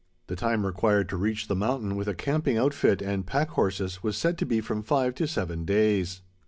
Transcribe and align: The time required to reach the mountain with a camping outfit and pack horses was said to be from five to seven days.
The 0.25 0.35
time 0.35 0.65
required 0.65 1.09
to 1.09 1.15
reach 1.15 1.47
the 1.47 1.55
mountain 1.55 1.95
with 1.95 2.07
a 2.07 2.15
camping 2.15 2.57
outfit 2.57 3.03
and 3.03 3.23
pack 3.23 3.49
horses 3.49 4.01
was 4.01 4.17
said 4.17 4.35
to 4.39 4.47
be 4.47 4.59
from 4.59 4.81
five 4.81 5.13
to 5.13 5.27
seven 5.27 5.63
days. 5.63 6.23